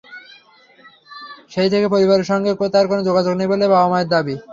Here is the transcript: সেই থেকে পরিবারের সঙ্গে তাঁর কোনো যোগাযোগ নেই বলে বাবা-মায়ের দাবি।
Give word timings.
সেই 1.51 1.69
থেকে 1.69 1.87
পরিবারের 1.93 2.29
সঙ্গে 2.31 2.51
তাঁর 2.73 2.85
কোনো 2.91 3.01
যোগাযোগ 3.09 3.33
নেই 3.35 3.49
বলে 3.51 3.65
বাবা-মায়ের 3.67 4.11
দাবি। 4.13 4.35